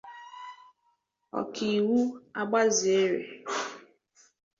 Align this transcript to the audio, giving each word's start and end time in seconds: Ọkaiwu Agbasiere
Ọkaiwu 1.39 1.99
Agbasiere 2.41 3.21